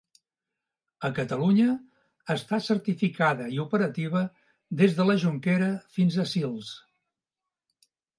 A 1.07 1.09
Catalunya, 1.17 1.65
està 2.35 2.57
certificada 2.67 3.49
i 3.57 3.59
operativa, 3.63 4.21
des 4.81 4.95
de 5.01 5.05
la 5.11 5.17
Jonquera 5.25 5.69
fins 5.99 6.19
a 6.25 6.27
Sils. 6.33 6.73